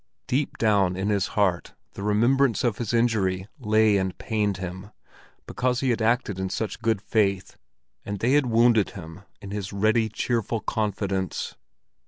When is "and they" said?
8.03-8.31